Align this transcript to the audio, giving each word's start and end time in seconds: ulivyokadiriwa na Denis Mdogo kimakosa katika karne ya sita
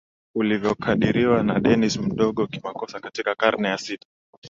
ulivyokadiriwa 0.35 1.43
na 1.43 1.59
Denis 1.59 1.99
Mdogo 1.99 2.47
kimakosa 2.47 2.99
katika 2.99 3.35
karne 3.35 3.67
ya 3.67 3.77
sita 3.77 4.07